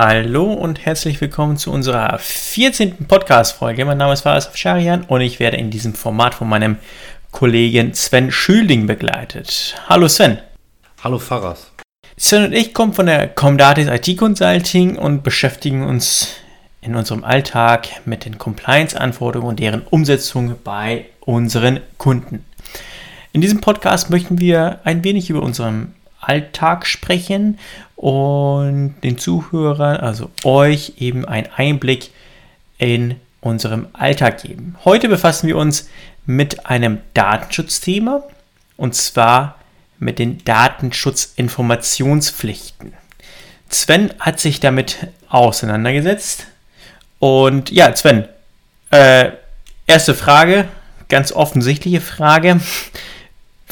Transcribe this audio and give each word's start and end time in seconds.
Hallo 0.00 0.52
und 0.52 0.86
herzlich 0.86 1.20
willkommen 1.20 1.56
zu 1.56 1.72
unserer 1.72 2.20
14. 2.20 3.08
Podcast-Folge. 3.08 3.84
Mein 3.84 3.98
Name 3.98 4.12
ist 4.12 4.20
Faris 4.20 4.46
Afsharian 4.46 5.02
und 5.02 5.22
ich 5.22 5.40
werde 5.40 5.56
in 5.56 5.72
diesem 5.72 5.92
Format 5.92 6.36
von 6.36 6.48
meinem 6.48 6.76
Kollegen 7.32 7.94
Sven 7.94 8.30
Schülding 8.30 8.86
begleitet. 8.86 9.74
Hallo 9.88 10.06
Sven. 10.06 10.38
Hallo 11.02 11.18
Faras. 11.18 11.72
Sven 12.16 12.44
und 12.44 12.52
ich 12.52 12.74
kommen 12.74 12.92
von 12.92 13.06
der 13.06 13.26
Comdatis 13.26 13.88
IT 13.88 14.16
Consulting 14.16 14.94
und 14.94 15.24
beschäftigen 15.24 15.82
uns 15.82 16.36
in 16.80 16.94
unserem 16.94 17.24
Alltag 17.24 17.88
mit 18.04 18.24
den 18.24 18.38
Compliance-Anforderungen 18.38 19.50
und 19.50 19.58
deren 19.58 19.82
Umsetzung 19.82 20.54
bei 20.62 21.06
unseren 21.22 21.80
Kunden. 21.96 22.44
In 23.32 23.40
diesem 23.40 23.60
Podcast 23.60 24.10
möchten 24.10 24.38
wir 24.38 24.78
ein 24.84 25.02
wenig 25.02 25.28
über 25.28 25.42
unseren 25.42 25.92
Alltag 26.20 26.86
sprechen 26.86 27.58
und 27.98 28.94
den 29.02 29.18
Zuhörern, 29.18 29.96
also 29.96 30.30
euch, 30.44 30.92
eben 30.98 31.24
einen 31.24 31.48
Einblick 31.56 32.10
in 32.78 33.16
unserem 33.40 33.88
Alltag 33.92 34.42
geben. 34.42 34.76
Heute 34.84 35.08
befassen 35.08 35.48
wir 35.48 35.56
uns 35.56 35.88
mit 36.24 36.66
einem 36.66 37.00
Datenschutzthema 37.14 38.22
und 38.76 38.94
zwar 38.94 39.56
mit 39.98 40.20
den 40.20 40.44
Datenschutzinformationspflichten. 40.44 42.92
Sven 43.68 44.14
hat 44.20 44.38
sich 44.38 44.60
damit 44.60 45.08
auseinandergesetzt 45.28 46.46
und 47.18 47.72
ja, 47.72 47.96
Sven, 47.96 48.28
äh, 48.92 49.32
erste 49.88 50.14
Frage, 50.14 50.68
ganz 51.08 51.32
offensichtliche 51.32 52.00
Frage. 52.00 52.60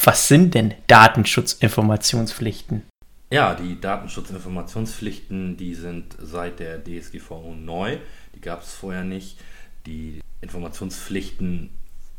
Was 0.03 0.27
sind 0.27 0.53
denn 0.53 0.73
Datenschutzinformationspflichten? 0.87 2.83
Ja, 3.29 3.55
die 3.55 3.79
Datenschutzinformationspflichten, 3.81 5.57
die 5.57 5.75
sind 5.75 6.15
seit 6.17 6.59
der 6.59 6.81
DSGVO 6.81 7.55
neu. 7.55 7.97
Die 8.33 8.41
gab 8.41 8.61
es 8.61 8.73
vorher 8.73 9.03
nicht. 9.03 9.37
Die 9.85 10.21
Informationspflichten 10.39 11.69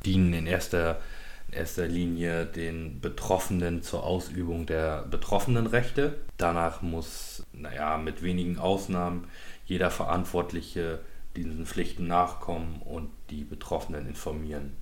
dienen 0.05 0.35
in 0.35 0.47
erster, 0.47 1.01
in 1.49 1.55
erster 1.55 1.87
Linie 1.87 2.45
den 2.45 3.01
Betroffenen 3.01 3.83
zur 3.83 4.05
Ausübung 4.05 4.67
der 4.67 5.03
betroffenen 5.03 5.67
Rechte. 5.67 6.19
Danach 6.37 6.83
muss, 6.83 7.43
naja, 7.55 7.97
mit 7.97 8.23
wenigen 8.23 8.59
Ausnahmen 8.59 9.29
jeder 9.65 9.91
Verantwortliche 9.91 11.01
diesen 11.37 11.65
Pflichten 11.65 12.07
nachkommen 12.07 12.83
und 12.83 13.09
die 13.31 13.45
Betroffenen 13.45 14.07
informieren. 14.09 14.77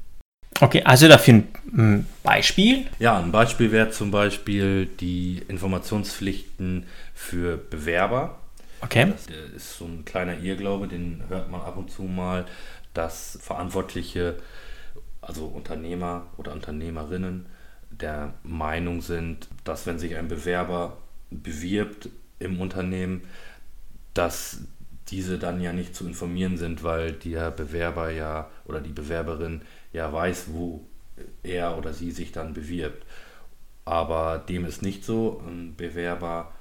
Okay, 0.61 0.83
also 0.85 1.09
dafür 1.09 1.43
ein 1.77 2.07
Beispiel? 2.23 2.87
Ja, 2.99 3.19
ein 3.19 3.33
Beispiel 3.33 3.73
wäre 3.73 3.91
zum 3.91 4.11
Beispiel 4.11 4.87
die 4.87 5.43
Informationspflichten 5.49 6.87
für 7.15 7.57
Bewerber. 7.57 8.39
Okay. 8.81 9.13
Das 9.13 9.27
ist 9.55 9.79
so 9.79 9.85
ein 9.85 10.05
kleiner 10.05 10.39
Irrglaube, 10.39 10.89
den 10.89 11.23
hört 11.29 11.51
man 11.51 11.61
ab 11.61 11.77
und 11.77 11.91
zu 11.91 12.03
mal, 12.03 12.47
dass 12.95 13.39
Verantwortliche, 13.43 14.37
also 15.21 15.47
Unternehmer 15.47 16.27
oder 16.37 16.53
Unternehmerinnen, 16.53 17.47
der 17.91 18.35
Meinung 18.43 19.01
sind, 19.01 19.49
dass 19.65 19.87
wenn 19.87 19.99
sich 19.99 20.17
ein 20.17 20.29
Bewerber 20.29 20.99
bewirbt 21.31 22.09
im 22.39 22.61
Unternehmen, 22.61 23.23
dass 24.15 24.61
diese 25.09 25.39
dann 25.39 25.61
ja 25.61 25.73
nicht 25.73 25.95
zu 25.95 26.07
informieren 26.07 26.57
sind, 26.57 26.83
weil 26.83 27.13
der 27.13 27.51
Bewerber 27.51 28.11
ja 28.11 28.51
oder 28.65 28.81
die 28.81 28.93
Bewerberin 28.93 29.63
ja 29.93 30.13
weiß, 30.13 30.47
wo 30.49 30.87
er 31.43 31.77
oder 31.79 31.93
sie 31.93 32.11
sich 32.11 32.33
dann 32.33 32.55
bewirbt. 32.55 33.05
Aber 33.85 34.39
dem 34.39 34.65
ist 34.65 34.83
nicht 34.83 35.05
so. 35.05 35.43
Ein 35.47 35.75
Bewerber 35.77 36.53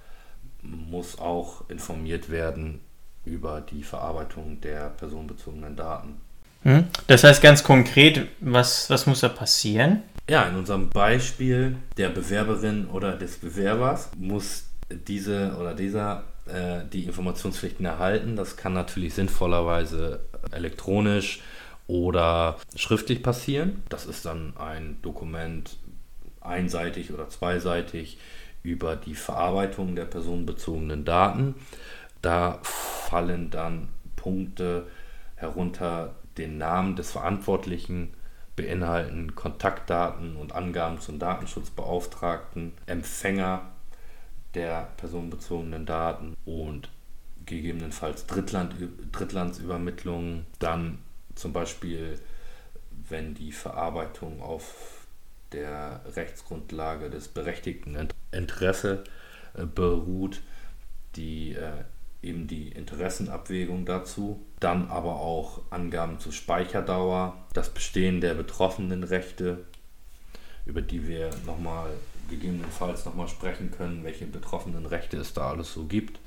muss 0.62 1.20
auch 1.20 1.70
informiert 1.70 2.30
werden 2.30 2.82
über 3.24 3.62
die 3.62 3.84
Verarbeitung 3.84 4.62
der 4.62 4.90
personenbezogenen 4.92 5.76
Daten. 5.76 6.22
Hm? 6.64 6.86
Das 7.08 7.24
heißt 7.24 7.42
ganz 7.42 7.64
konkret, 7.64 8.28
was, 8.40 8.90
was 8.90 9.06
muss 9.06 9.22
da 9.22 9.30
passieren? 9.30 10.04
Ja, 10.30 10.44
in 10.44 10.56
unserem 10.56 10.90
Beispiel 10.90 11.78
der 11.98 12.10
Bewerberin 12.10 12.88
oder 12.88 13.16
des 13.16 13.38
Bewerbers 13.38 14.10
muss 14.18 14.66
diese 14.90 15.56
oder 15.60 15.76
dieser 15.76 16.24
äh, 16.48 16.82
die 16.92 17.04
Informationspflichten 17.06 17.86
erhalten. 17.86 18.36
Das 18.36 18.58
kann 18.58 18.74
natürlich 18.74 19.14
sinnvollerweise 19.14 20.22
elektronisch 20.52 21.42
oder 21.88 22.58
schriftlich 22.76 23.22
passieren. 23.22 23.84
Das 23.90 24.06
ist 24.06 24.26
dann 24.26 24.56
ein 24.58 24.98
Dokument 25.02 25.78
einseitig 26.42 27.12
oder 27.12 27.30
zweiseitig 27.30 28.18
über 28.64 28.96
die 28.96 29.16
Verarbeitung 29.16 29.96
der 29.96 30.06
personenbezogenen 30.06 31.06
Daten. 31.06 31.56
Da 32.22 32.60
fallen 32.64 33.52
dann 33.52 33.90
Punkte 34.16 34.88
herunter, 35.36 36.16
den 36.38 36.58
Namen 36.58 36.96
des 36.96 37.12
Verantwortlichen 37.12 38.14
beinhalten 38.56 39.36
Kontaktdaten 39.36 40.36
und 40.36 40.54
Angaben 40.54 41.00
zum 41.00 41.20
Datenschutzbeauftragten, 41.20 42.74
Empfänger 42.86 43.62
der 44.54 44.90
personenbezogenen 44.98 45.86
Daten 45.86 46.36
und 46.46 46.90
gegebenenfalls 47.46 48.26
Drittland, 48.26 48.74
Drittlandsübermittlungen, 49.12 50.46
dann 50.60 51.00
zum 51.36 51.54
Beispiel, 51.54 52.20
wenn 53.10 53.34
die 53.36 53.52
Verarbeitung 53.52 54.42
auf 54.42 55.06
der 55.52 56.02
Rechtsgrundlage 56.16 57.10
des 57.10 57.28
berechtigten 57.28 58.10
Interesse 58.32 59.04
äh, 59.54 59.66
beruht, 59.66 60.42
die 61.16 61.54
äh, 61.54 61.84
eben 62.22 62.48
die 62.48 62.70
Interessenabwägung 62.70 63.86
dazu, 63.86 64.44
dann 64.60 64.90
aber 64.90 65.16
auch 65.18 65.62
Angaben 65.70 66.20
zur 66.20 66.34
Speicherdauer, 66.34 67.38
das 67.54 67.70
Bestehen 67.70 68.20
der 68.20 68.34
betroffenen 68.34 69.04
Rechte, 69.04 69.66
über 70.66 70.82
die 70.82 71.08
wir 71.08 71.30
nochmal 71.46 71.92
gegebenenfalls 72.30 73.06
nochmal 73.06 73.28
sprechen 73.28 73.72
können, 73.72 74.04
welche 74.04 74.26
betroffenen 74.26 74.88
Rechte 74.88 75.18
es 75.18 75.34
da 75.34 75.52
alles 75.52 75.72
so 75.74 75.86
gibt. 75.86 76.20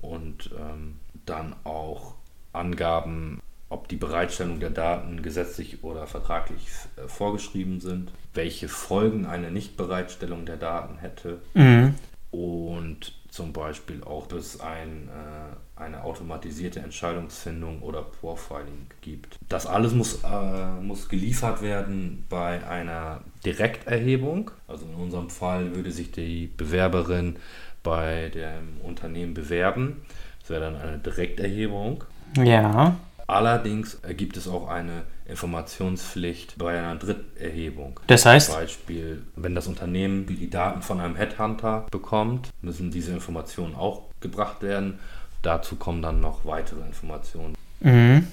Und 0.00 0.50
ähm, 0.58 0.98
dann 1.26 1.54
auch 1.64 2.14
Angaben 2.52 3.42
ob 3.70 3.88
die 3.88 3.96
Bereitstellung 3.96 4.60
der 4.60 4.70
Daten 4.70 5.22
gesetzlich 5.22 5.82
oder 5.82 6.06
vertraglich 6.06 6.66
äh, 6.96 7.08
vorgeschrieben 7.08 7.80
sind, 7.80 8.10
welche 8.34 8.68
Folgen 8.68 9.24
eine 9.24 9.50
Nichtbereitstellung 9.50 10.44
der 10.44 10.56
Daten 10.56 10.98
hätte 10.98 11.38
mhm. 11.54 11.94
und 12.30 13.14
zum 13.30 13.52
Beispiel 13.52 14.02
auch, 14.02 14.24
ob 14.24 14.32
es 14.32 14.60
ein, 14.60 15.08
äh, 15.08 15.80
eine 15.80 16.02
automatisierte 16.02 16.80
Entscheidungsfindung 16.80 17.80
oder 17.80 18.02
Profiling 18.02 18.88
gibt. 19.00 19.38
Das 19.48 19.66
alles 19.66 19.94
muss, 19.94 20.24
äh, 20.24 20.80
muss 20.82 21.08
geliefert 21.08 21.62
werden 21.62 22.24
bei 22.28 22.66
einer 22.66 23.20
Direkterhebung. 23.44 24.50
Also 24.66 24.84
in 24.86 24.94
unserem 24.94 25.30
Fall 25.30 25.76
würde 25.76 25.92
sich 25.92 26.10
die 26.10 26.48
Bewerberin 26.56 27.36
bei 27.84 28.30
dem 28.30 28.80
Unternehmen 28.82 29.32
bewerben. 29.32 30.02
Das 30.40 30.50
wäre 30.50 30.62
dann 30.62 30.76
eine 30.76 30.98
Direkterhebung. 30.98 32.02
Ja. 32.36 32.96
Allerdings 33.30 33.98
gibt 34.16 34.36
es 34.36 34.48
auch 34.48 34.68
eine 34.68 35.02
Informationspflicht 35.26 36.58
bei 36.58 36.76
einer 36.78 36.96
Dritterhebung. 36.96 38.00
Das 38.08 38.26
heißt? 38.26 38.50
Zum 38.50 38.56
Beispiel, 38.56 39.22
wenn 39.36 39.54
das 39.54 39.68
Unternehmen 39.68 40.26
die 40.26 40.50
Daten 40.50 40.82
von 40.82 41.00
einem 41.00 41.14
Headhunter 41.14 41.86
bekommt, 41.90 42.48
müssen 42.60 42.90
diese 42.90 43.12
Informationen 43.12 43.76
auch 43.76 44.02
gebracht 44.20 44.62
werden. 44.62 44.98
Dazu 45.42 45.76
kommen 45.76 46.02
dann 46.02 46.20
noch 46.20 46.44
weitere 46.44 46.80
Informationen. 46.80 47.54
Mhm. 47.80 48.26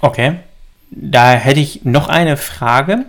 Okay. 0.00 0.40
Da 0.90 1.32
hätte 1.32 1.60
ich 1.60 1.84
noch 1.84 2.08
eine 2.08 2.36
Frage. 2.36 3.06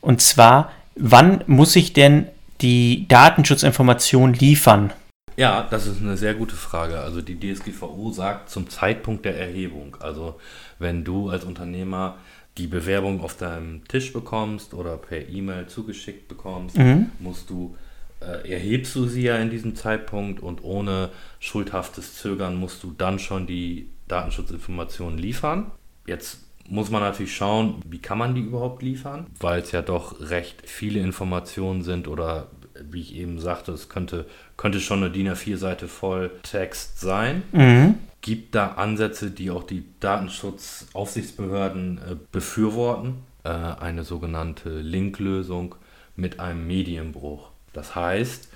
Und 0.00 0.20
zwar, 0.20 0.72
wann 0.96 1.44
muss 1.46 1.76
ich 1.76 1.92
denn 1.92 2.26
die 2.60 3.06
Datenschutzinformation 3.06 4.34
liefern? 4.34 4.92
Ja, 5.38 5.64
das 5.70 5.86
ist 5.86 6.00
eine 6.00 6.16
sehr 6.16 6.34
gute 6.34 6.56
Frage. 6.56 6.98
Also 6.98 7.22
die 7.22 7.38
DSGVO 7.38 8.10
sagt 8.10 8.50
zum 8.50 8.68
Zeitpunkt 8.68 9.24
der 9.24 9.38
Erhebung. 9.38 9.96
Also 10.00 10.40
wenn 10.80 11.04
du 11.04 11.30
als 11.30 11.44
Unternehmer 11.44 12.16
die 12.56 12.66
Bewerbung 12.66 13.20
auf 13.20 13.36
deinem 13.36 13.86
Tisch 13.86 14.12
bekommst 14.12 14.74
oder 14.74 14.96
per 14.96 15.28
E-Mail 15.28 15.68
zugeschickt 15.68 16.26
bekommst, 16.26 16.76
mhm. 16.76 17.10
musst 17.20 17.50
du 17.50 17.76
äh, 18.18 18.50
erhebst 18.50 18.96
du 18.96 19.06
sie 19.06 19.22
ja 19.22 19.36
in 19.36 19.48
diesem 19.48 19.76
Zeitpunkt 19.76 20.40
und 20.40 20.64
ohne 20.64 21.10
schuldhaftes 21.38 22.16
Zögern 22.16 22.56
musst 22.56 22.82
du 22.82 22.92
dann 22.98 23.20
schon 23.20 23.46
die 23.46 23.90
Datenschutzinformationen 24.08 25.18
liefern. 25.18 25.70
Jetzt 26.08 26.40
muss 26.68 26.90
man 26.90 27.00
natürlich 27.00 27.36
schauen, 27.36 27.76
wie 27.86 28.00
kann 28.00 28.18
man 28.18 28.34
die 28.34 28.40
überhaupt 28.40 28.82
liefern, 28.82 29.26
weil 29.38 29.60
es 29.60 29.70
ja 29.70 29.82
doch 29.82 30.20
recht 30.20 30.68
viele 30.68 30.98
Informationen 30.98 31.82
sind 31.82 32.08
oder 32.08 32.48
wie 32.90 33.00
ich 33.00 33.14
eben 33.14 33.40
sagte, 33.40 33.72
es 33.72 33.88
könnte, 33.88 34.26
könnte 34.56 34.80
schon 34.80 35.02
eine 35.02 35.10
DIN 35.10 35.28
A4-Seite 35.28 35.88
voll 35.88 36.30
Text 36.42 37.00
sein. 37.00 37.42
Mhm. 37.52 37.94
Gibt 38.20 38.54
da 38.54 38.72
Ansätze, 38.72 39.30
die 39.30 39.50
auch 39.50 39.64
die 39.64 39.84
Datenschutzaufsichtsbehörden 40.00 41.98
äh, 41.98 42.16
befürworten? 42.32 43.22
Äh, 43.44 43.50
eine 43.50 44.04
sogenannte 44.04 44.80
Linklösung 44.80 45.76
mit 46.16 46.40
einem 46.40 46.66
Medienbruch. 46.66 47.50
Das 47.72 47.94
heißt, 47.94 48.48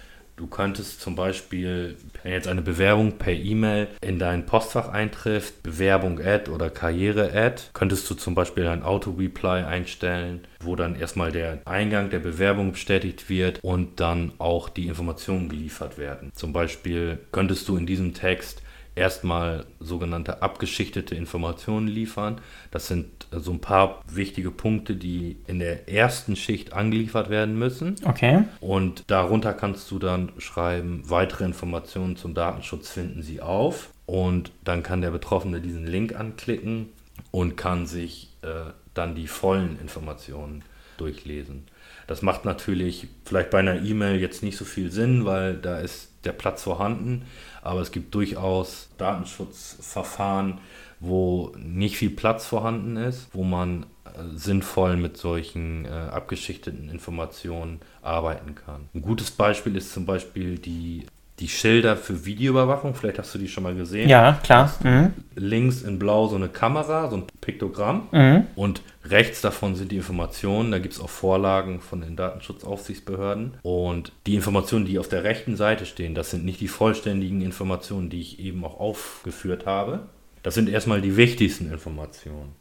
Du 0.43 0.49
könntest 0.49 1.01
zum 1.01 1.15
Beispiel, 1.15 1.97
wenn 2.25 2.33
jetzt 2.33 2.49
eine 2.49 2.63
Bewerbung 2.63 3.13
per 3.13 3.33
E-Mail 3.33 3.87
in 4.01 4.19
dein 4.19 4.45
Postfach 4.45 4.89
eintrifft, 4.89 5.63
Bewerbung 5.63 6.19
Ad 6.19 6.51
oder 6.51 6.69
Karriere 6.69 7.33
Ad, 7.33 7.63
könntest 7.75 8.11
du 8.11 8.17
zum 8.17 8.35
Beispiel 8.35 8.67
ein 8.67 8.83
Auto-Reply 8.83 9.63
einstellen, 9.63 10.41
wo 10.59 10.75
dann 10.75 10.97
erstmal 10.97 11.31
der 11.31 11.61
Eingang 11.65 12.11
der 12.11 12.19
Bewerbung 12.19 12.73
bestätigt 12.73 13.31
wird 13.31 13.61
und 13.63 14.01
dann 14.01 14.33
auch 14.39 14.69
die 14.69 14.89
Informationen 14.89 15.49
geliefert 15.49 15.97
werden. 15.97 16.33
Zum 16.35 16.53
Beispiel 16.53 17.21
könntest 17.31 17.69
du 17.69 17.77
in 17.77 17.87
diesem 17.87 18.13
Text 18.13 18.63
erstmal 18.95 19.67
sogenannte 19.81 20.43
abgeschichtete 20.43 21.15
Informationen 21.15 21.89
liefern. 21.89 22.41
Das 22.71 22.89
sind 22.89 23.07
so 23.31 23.53
ein 23.53 23.61
paar 23.61 24.03
wichtige 24.11 24.51
Punkte, 24.51 24.97
die 24.97 25.39
in 25.47 25.59
der 25.59 25.89
ersten 25.89 26.37
Schicht 26.37 26.73
angeliefert 26.73 27.31
werden 27.31 27.59
müssen. 27.59 27.97
Okay. 28.05 28.45
Und 28.61 29.05
darunter 29.07 29.55
kannst 29.55 29.91
du 29.91 29.99
dann 29.99 30.33
schreiben, 30.39 31.03
weitere 31.07 31.45
Informationen 31.45 32.17
zum 32.17 32.35
Datenschutz 32.35 32.91
finden 32.91 33.23
Sie 33.23 33.41
auf. 33.41 33.91
Und 34.07 34.53
dann 34.65 34.83
kann 34.83 35.01
der 35.01 35.11
Betroffene 35.11 35.61
diesen 35.61 35.87
Link 35.87 36.15
anklicken 36.15 36.89
und 37.31 37.57
kann 37.57 37.87
sich 37.87 38.31
äh, 38.43 38.73
dann 38.95 39.15
die 39.15 39.27
vollen 39.27 39.79
Informationen 39.81 40.63
durchlesen. 40.99 41.65
Das 42.07 42.21
macht 42.21 42.45
natürlich 42.45 43.09
vielleicht 43.25 43.51
bei 43.51 43.61
einer 43.61 43.81
E-Mail 43.83 44.21
jetzt 44.21 44.43
nicht 44.43 44.57
so 44.57 44.65
viel 44.65 44.91
Sinn, 44.91 45.25
weil 45.25 45.57
da 45.57 45.79
ist 45.79 46.12
der 46.25 46.33
Platz 46.33 46.63
vorhanden. 46.63 47.27
Aber 47.63 47.81
es 47.81 47.93
gibt 47.93 48.15
durchaus 48.15 48.89
Datenschutzverfahren, 48.99 50.59
wo 51.01 51.53
nicht 51.57 51.97
viel 51.97 52.11
Platz 52.11 52.47
vorhanden 52.47 52.97
ist, 52.97 53.29
wo 53.33 53.43
man 53.45 53.87
äh, 54.05 54.37
sinnvoll 54.37 54.97
mit 54.97 55.17
solchen 55.17 55.85
äh, 55.85 55.89
abgeschichteten 55.89 56.89
Informationen 56.89 57.81
arbeiten 58.03 58.55
kann. 58.55 58.89
Ein 58.95 59.03
gutes 59.03 59.31
Beispiel 59.31 59.77
ist 59.77 59.93
zum 59.93 60.07
Beispiel 60.07 60.59
die 60.59 61.07
die 61.41 61.49
Schilder 61.49 61.97
für 61.97 62.25
Videoüberwachung, 62.25 62.95
vielleicht 62.95 63.19
hast 63.19 63.35
du 63.35 63.39
die 63.39 63.49
schon 63.49 63.63
mal 63.63 63.75
gesehen. 63.75 64.09
Ja, 64.09 64.39
klar. 64.45 64.73
Mhm. 64.83 65.13
Links 65.35 65.83
in 65.83 65.99
blau 65.99 66.29
so 66.29 66.37
eine 66.37 66.49
Kamera, 66.49 67.09
so 67.09 67.17
ein 67.17 67.25
Piktogramm. 67.41 68.09
Mhm. 68.13 68.47
Und 68.55 68.83
rechts 69.05 69.41
davon 69.41 69.75
sind 69.75 69.91
die 69.93 69.97
Informationen. 69.97 70.71
Da 70.71 70.79
gibt 70.79 70.95
es 70.95 71.01
auch 71.01 71.09
Vorlagen 71.09 71.81
von 71.81 72.03
den 72.03 72.17
Datenschutzaufsichtsbehörden. 72.17 73.55
Und 73.63 74.13
die 74.27 74.35
Informationen, 74.35 74.85
die 74.85 74.99
auf 74.99 75.09
der 75.09 75.25
rechten 75.25 75.57
Seite 75.57 75.87
stehen, 75.87 76.15
das 76.15 76.31
sind 76.31 76.45
nicht 76.45 76.61
die 76.61 76.69
vollständigen 76.69 77.41
Informationen, 77.41 78.11
die 78.11 78.21
ich 78.21 78.39
eben 78.39 78.65
auch 78.65 78.79
aufgeführt 78.79 79.67
habe. 79.67 80.01
Das 80.43 80.55
sind 80.55 80.69
erstmal 80.69 81.01
die 81.01 81.17
wichtigsten 81.17 81.73
Informationen. 81.73 82.55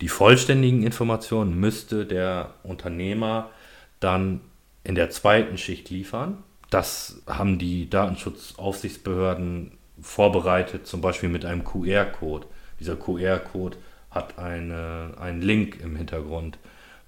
Die 0.00 0.08
vollständigen 0.08 0.82
Informationen 0.82 1.58
müsste 1.58 2.06
der 2.06 2.54
Unternehmer 2.62 3.50
dann 4.00 4.40
in 4.84 4.94
der 4.94 5.10
zweiten 5.10 5.58
Schicht 5.58 5.90
liefern 5.90 6.38
das 6.76 7.22
haben 7.26 7.58
die 7.58 7.88
Datenschutzaufsichtsbehörden 7.88 9.78
vorbereitet, 9.98 10.86
zum 10.86 11.00
Beispiel 11.00 11.30
mit 11.30 11.46
einem 11.46 11.64
QR-Code. 11.64 12.46
Dieser 12.80 12.96
QR-Code 12.96 13.78
hat 14.10 14.38
eine, 14.38 15.14
einen 15.18 15.40
Link 15.40 15.80
im 15.80 15.96
Hintergrund, 15.96 16.58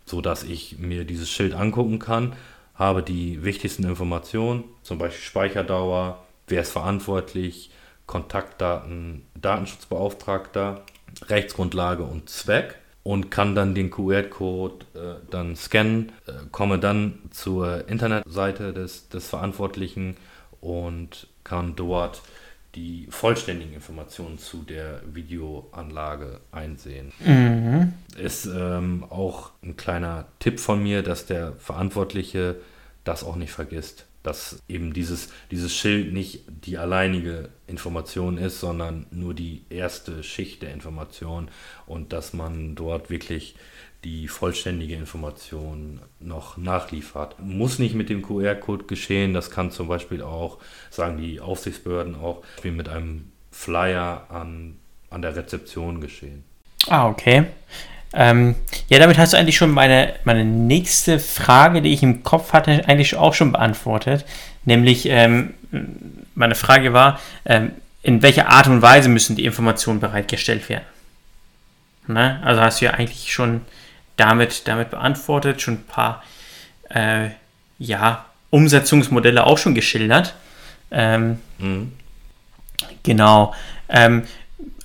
sodass 0.07 0.43
ich 0.43 0.79
mir 0.79 1.05
dieses 1.05 1.29
Schild 1.29 1.53
angucken 1.53 1.99
kann, 1.99 2.35
habe 2.77 3.03
die 3.03 3.45
wichtigsten 3.45 3.85
Informationen, 3.85 4.65
zum 4.83 4.97
Beispiel 4.97 5.23
Speicherdauer, 5.23 6.25
wer 6.47 6.63
ist 6.63 6.73
verantwortlich, 6.73 7.71
Kontaktdaten, 8.07 9.27
Datenschutzbeauftragter, 9.39 10.81
Rechtsgrundlage 11.27 12.05
und 12.05 12.31
Zweck 12.31 12.79
und 13.03 13.31
kann 13.31 13.55
dann 13.55 13.75
den 13.75 13.91
QR-Code 13.91 14.85
äh, 14.95 15.27
dann 15.31 15.57
scannen, 15.57 16.13
äh, 16.27 16.33
komme 16.51 16.79
dann 16.79 17.19
zur 17.31 17.89
Internetseite 17.89 18.73
des, 18.73 19.09
des 19.09 19.29
Verantwortlichen 19.29 20.17
und 20.61 21.29
kann 21.45 21.77
dort 21.77 22.23
die 22.75 23.07
vollständigen 23.11 23.73
Informationen 23.73 24.39
zu 24.39 24.59
der 24.59 25.01
Videoanlage 25.13 26.41
einsehen. 26.53 27.13
Mhm. 27.25 27.95
Ist 28.17 28.47
ähm, 28.47 29.05
auch 29.09 29.51
ein 29.63 29.77
kleiner 29.77 30.27
Tipp 30.39 30.61
von 30.61 30.83
mir, 30.83 31.03
dass 31.03 31.27
der 31.27 31.55
Verantwortliche 31.55 32.57
das 33.05 33.25
auch 33.25 33.37
nicht 33.37 33.53
vergisst 33.53 34.08
dass 34.29 34.63
eben 34.69 34.93
dieses, 34.93 35.31
dieses 35.51 35.75
Schild 35.75 36.13
nicht 36.13 36.43
die 36.47 36.77
alleinige 36.77 37.49
Information 37.67 38.37
ist, 38.37 38.61
sondern 38.61 39.07
nur 39.11 39.33
die 39.33 39.65
erste 39.71 40.23
Schicht 40.23 40.61
der 40.61 40.75
Information 40.75 41.49
und 41.87 42.13
dass 42.13 42.35
man 42.35 42.75
dort 42.75 43.09
wirklich 43.09 43.57
die 44.05 44.29
vollständige 44.29 44.95
Information 44.95 46.01
noch 46.21 46.59
nachliefert. 46.59 47.41
Muss 47.41 47.79
nicht 47.79 47.95
mit 47.95 48.11
dem 48.11 48.21
QR-Code 48.21 48.85
geschehen, 48.85 49.33
das 49.33 49.51
kann 49.51 49.71
zum 49.71 49.89
Beispiel 49.89 50.23
auch, 50.23 50.59
sagen 50.91 51.17
die 51.17 51.41
Aufsichtsbehörden 51.41 52.15
auch, 52.15 52.43
mit 52.63 52.89
einem 52.89 53.33
Flyer 53.51 54.27
an, 54.29 54.77
an 55.09 55.23
der 55.23 55.37
Rezeption 55.37 56.03
geschehen. 56.03 56.45
Ah, 56.87 57.09
okay. 57.09 57.47
Ähm, 58.13 58.55
ja, 58.89 58.99
damit 58.99 59.19
hast 59.19 59.33
du 59.33 59.37
eigentlich 59.37 59.57
schon 59.57 59.71
meine, 59.71 60.15
meine 60.25 60.45
nächste 60.45 61.19
Frage, 61.19 61.83
die 61.83 61.93
ich 61.93 62.03
im 62.03 62.23
Kopf 62.23 62.53
hatte, 62.53 62.89
eigentlich 62.89 63.17
auch 63.17 63.35
schon 63.35 63.53
beantwortet. 63.53 64.25
Nämlich, 64.65 65.07
ähm, 65.07 65.55
meine 66.35 66.55
Frage 66.55 66.93
war, 66.93 67.21
ähm, 67.45 67.73
in 68.03 68.23
welcher 68.23 68.49
Art 68.49 68.67
und 68.67 68.81
Weise 68.81 69.09
müssen 69.09 69.37
die 69.37 69.45
Informationen 69.45 70.01
bereitgestellt 70.01 70.69
werden? 70.69 70.85
Ne? 72.07 72.41
Also 72.43 72.63
hast 72.63 72.81
du 72.81 72.87
ja 72.87 72.93
eigentlich 72.93 73.33
schon 73.33 73.63
damit, 74.17 74.67
damit 74.67 74.91
beantwortet, 74.91 75.61
schon 75.61 75.75
ein 75.75 75.85
paar 75.85 76.23
äh, 76.89 77.29
ja, 77.79 78.25
Umsetzungsmodelle 78.51 79.45
auch 79.45 79.59
schon 79.59 79.75
geschildert. 79.75 80.35
Ähm, 80.91 81.39
mhm. 81.59 81.93
Genau. 83.03 83.55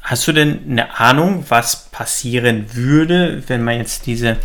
Hast 0.04 0.28
du 0.28 0.34
denn 0.34 0.70
eine 0.70 1.00
Ahnung, 1.00 1.46
was 1.48 1.90
passieren 1.90 2.76
würde, 2.76 3.42
wenn 3.48 3.64
man 3.64 3.78
jetzt 3.78 4.06
diese 4.06 4.38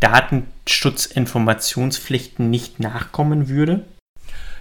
Datenschutzinformationspflichten 0.00 2.50
nicht 2.50 2.80
nachkommen 2.80 3.48
würde? 3.48 3.84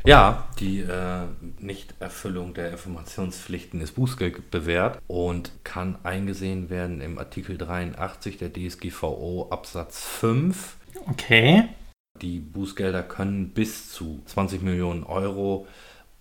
Ja, 0.06 0.48
die 0.60 0.82
äh, 0.82 1.24
Nichterfüllung 1.60 2.54
der 2.54 2.72
Informationspflichten 2.72 3.82
ist 3.82 3.94
Bußgeld 3.94 4.52
bewährt 4.52 5.02
und 5.08 5.52
kann 5.64 5.98
eingesehen 6.04 6.70
werden 6.70 7.02
im 7.02 7.18
Artikel 7.18 7.58
83 7.58 8.38
der 8.38 8.54
DSGVO 8.54 9.48
Absatz 9.50 10.06
5. 10.06 10.76
Okay. 11.08 11.68
Die 12.22 12.38
Bußgelder 12.40 13.02
können 13.02 13.50
bis 13.50 13.92
zu 13.92 14.22
20 14.28 14.62
Millionen 14.62 15.04
Euro 15.04 15.66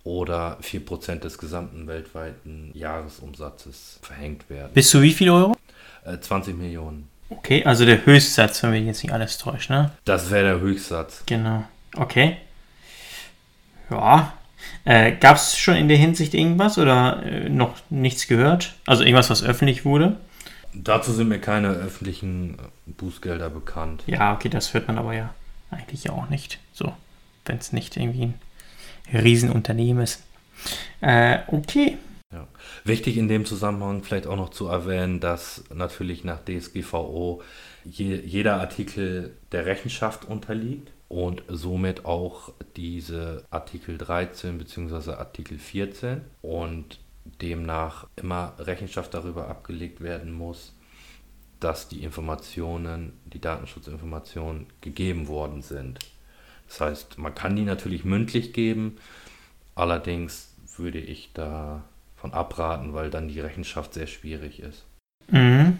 oder 0.04 0.58
4% 0.62 1.20
des 1.20 1.38
gesamten 1.38 1.86
weltweiten 1.86 2.70
Jahresumsatzes 2.74 3.98
verhängt 4.02 4.50
werden. 4.50 4.72
Bis 4.74 4.90
zu 4.90 5.02
wie 5.02 5.12
viel 5.12 5.30
Euro? 5.30 5.56
Äh, 6.04 6.18
20 6.18 6.56
Millionen. 6.56 7.08
Okay, 7.30 7.64
also 7.64 7.86
der 7.86 8.04
Höchstsatz, 8.04 8.62
wenn 8.62 8.72
wir 8.72 8.80
jetzt 8.80 9.02
nicht 9.02 9.12
alles 9.12 9.38
täuschen, 9.38 9.76
ne? 9.76 9.90
Das 10.04 10.30
wäre 10.30 10.44
der 10.44 10.60
Höchstsatz. 10.60 11.22
Genau. 11.26 11.64
Okay. 11.96 12.36
Ja. 13.90 14.34
Äh, 14.84 15.12
Gab 15.12 15.36
es 15.36 15.56
schon 15.56 15.76
in 15.76 15.88
der 15.88 15.96
Hinsicht 15.96 16.34
irgendwas 16.34 16.78
oder 16.78 17.22
äh, 17.22 17.48
noch 17.48 17.76
nichts 17.90 18.26
gehört? 18.26 18.74
Also 18.86 19.04
irgendwas, 19.04 19.30
was 19.30 19.42
öffentlich 19.42 19.84
wurde? 19.84 20.16
Dazu 20.74 21.12
sind 21.12 21.28
mir 21.28 21.38
keine 21.38 21.68
öffentlichen 21.68 22.58
äh, 22.58 22.90
Bußgelder 22.92 23.50
bekannt. 23.50 24.02
Ja, 24.06 24.34
okay, 24.34 24.48
das 24.48 24.74
hört 24.74 24.88
man 24.88 24.98
aber 24.98 25.14
ja 25.14 25.34
eigentlich 25.70 26.10
auch 26.10 26.28
nicht. 26.28 26.58
So, 26.72 26.92
wenn 27.46 27.58
es 27.58 27.72
nicht 27.72 27.96
irgendwie 27.96 28.22
ein 28.22 28.34
Riesenunternehmen 29.12 30.02
ist. 30.02 30.22
Äh, 31.00 31.38
okay. 31.48 31.98
Ja. 32.32 32.48
Wichtig 32.84 33.16
in 33.16 33.28
dem 33.28 33.44
Zusammenhang 33.44 34.02
vielleicht 34.02 34.26
auch 34.26 34.36
noch 34.36 34.50
zu 34.50 34.66
erwähnen, 34.66 35.20
dass 35.20 35.64
natürlich 35.74 36.24
nach 36.24 36.40
DSGVO 36.44 37.42
je, 37.84 38.16
jeder 38.16 38.60
Artikel 38.60 39.36
der 39.52 39.66
Rechenschaft 39.66 40.24
unterliegt 40.24 40.90
und 41.08 41.42
somit 41.48 42.06
auch 42.06 42.52
diese 42.76 43.44
Artikel 43.50 43.98
13 43.98 44.56
bzw. 44.56 45.12
Artikel 45.12 45.58
14 45.58 46.22
und 46.40 47.00
demnach 47.42 48.06
immer 48.16 48.54
Rechenschaft 48.58 49.12
darüber 49.12 49.48
abgelegt 49.48 50.00
werden 50.00 50.32
muss, 50.32 50.74
dass 51.60 51.88
die 51.88 52.02
Informationen, 52.02 53.12
die 53.26 53.40
Datenschutzinformationen 53.40 54.66
gegeben 54.80 55.28
worden 55.28 55.62
sind. 55.62 55.98
Das 56.72 56.80
heißt, 56.80 57.18
man 57.18 57.34
kann 57.34 57.54
die 57.54 57.64
natürlich 57.64 58.06
mündlich 58.06 58.54
geben, 58.54 58.96
allerdings 59.74 60.54
würde 60.78 60.98
ich 60.98 61.30
davon 61.34 62.32
abraten, 62.32 62.94
weil 62.94 63.10
dann 63.10 63.28
die 63.28 63.40
Rechenschaft 63.40 63.92
sehr 63.92 64.06
schwierig 64.06 64.60
ist. 64.60 64.86
Mhm. 65.28 65.78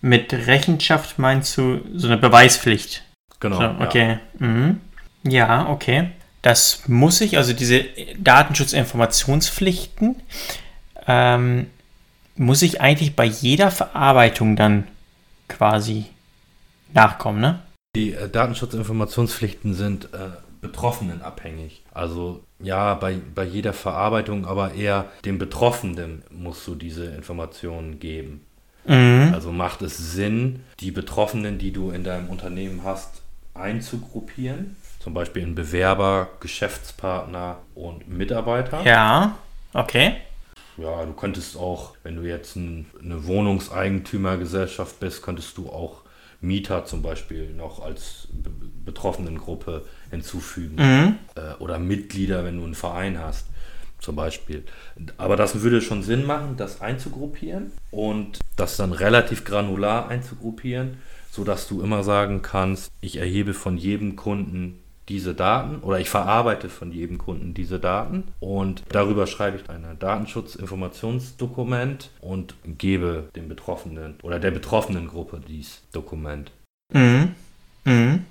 Mit 0.00 0.32
Rechenschaft 0.32 1.20
meinst 1.20 1.56
du 1.56 1.80
so 1.94 2.08
eine 2.08 2.16
Beweispflicht? 2.16 3.04
Genau. 3.38 3.60
So, 3.60 3.76
okay. 3.84 4.18
Ja. 4.40 4.46
Mhm. 4.46 4.80
ja, 5.22 5.68
okay. 5.68 6.10
Das 6.42 6.88
muss 6.88 7.20
ich, 7.20 7.36
also 7.36 7.52
diese 7.52 7.84
Datenschutzinformationspflichten, 8.18 10.16
ähm, 11.06 11.68
muss 12.34 12.62
ich 12.62 12.80
eigentlich 12.80 13.14
bei 13.14 13.26
jeder 13.26 13.70
Verarbeitung 13.70 14.56
dann 14.56 14.88
quasi 15.46 16.06
nachkommen, 16.92 17.40
ne? 17.40 17.62
Die 17.96 18.12
äh, 18.12 18.28
Datenschutzinformationspflichten 18.28 19.74
sind 19.74 20.06
äh, 20.12 20.30
Betroffenen 20.60 21.22
abhängig. 21.22 21.82
Also 21.92 22.42
ja, 22.60 22.94
bei, 22.94 23.18
bei 23.34 23.44
jeder 23.44 23.72
Verarbeitung, 23.72 24.44
aber 24.46 24.74
eher 24.74 25.06
dem 25.24 25.38
Betroffenen 25.38 26.22
musst 26.30 26.66
du 26.66 26.74
diese 26.74 27.06
Informationen 27.06 28.00
geben. 28.00 28.44
Mhm. 28.86 29.32
Also 29.34 29.52
macht 29.52 29.82
es 29.82 29.96
Sinn, 29.96 30.64
die 30.80 30.90
Betroffenen, 30.90 31.58
die 31.58 31.72
du 31.72 31.90
in 31.90 32.04
deinem 32.04 32.28
Unternehmen 32.28 32.82
hast, 32.84 33.22
einzugruppieren. 33.54 34.76
Zum 35.00 35.14
Beispiel 35.14 35.42
in 35.42 35.54
Bewerber, 35.54 36.28
Geschäftspartner 36.40 37.58
und 37.74 38.08
Mitarbeiter. 38.08 38.82
Ja, 38.82 39.38
okay. 39.72 40.16
Ja, 40.76 41.04
du 41.04 41.12
könntest 41.12 41.56
auch, 41.56 41.94
wenn 42.02 42.16
du 42.16 42.22
jetzt 42.22 42.56
ein, 42.56 42.86
eine 43.02 43.26
Wohnungseigentümergesellschaft 43.26 45.00
bist, 45.00 45.22
könntest 45.22 45.56
du 45.56 45.68
auch 45.68 46.02
Mieter 46.40 46.84
zum 46.84 47.02
Beispiel 47.02 47.52
noch 47.52 47.80
als 47.80 48.28
betroffenen 48.84 49.38
Gruppe 49.38 49.84
hinzufügen. 50.10 50.76
Mhm. 50.76 51.18
Äh, 51.34 51.54
oder 51.58 51.78
Mitglieder, 51.78 52.44
wenn 52.44 52.58
du 52.58 52.64
einen 52.64 52.74
Verein 52.74 53.18
hast, 53.18 53.46
zum 53.98 54.16
Beispiel. 54.16 54.64
Aber 55.16 55.36
das 55.36 55.60
würde 55.60 55.80
schon 55.80 56.02
Sinn 56.02 56.24
machen, 56.24 56.56
das 56.56 56.80
einzugruppieren 56.80 57.72
und 57.90 58.38
das 58.56 58.76
dann 58.76 58.92
relativ 58.92 59.44
granular 59.44 60.08
einzugruppieren, 60.08 60.98
sodass 61.30 61.68
du 61.68 61.82
immer 61.82 62.04
sagen 62.04 62.42
kannst, 62.42 62.90
ich 63.00 63.16
erhebe 63.16 63.54
von 63.54 63.76
jedem 63.76 64.14
Kunden 64.16 64.80
diese 65.08 65.34
Daten 65.34 65.78
oder 65.78 65.98
ich 65.98 66.10
verarbeite 66.10 66.68
von 66.68 66.92
jedem 66.92 67.16
Kunden 67.18 67.54
diese 67.54 67.78
Daten 67.78 68.24
und 68.40 68.82
darüber 68.90 69.26
schreibe 69.26 69.56
ich 69.56 69.70
ein 69.70 69.86
Datenschutzinformationsdokument 69.98 72.10
und 72.20 72.54
gebe 72.64 73.30
dem 73.34 73.48
Betroffenen 73.48 74.16
oder 74.22 74.38
der 74.38 74.50
betroffenen 74.50 75.08
Gruppe 75.08 75.40
dieses 75.46 75.80
Dokument. 75.92 76.50
Mhm. 76.92 77.34
Mhm. 77.84 78.26